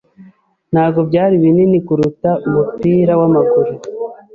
[0.71, 3.71] Ntabwo byari binini kuruta umupira wamaguru.